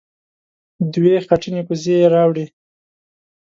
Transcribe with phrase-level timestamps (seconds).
[0.93, 2.45] دوې خټينې کوزې يې راوړې.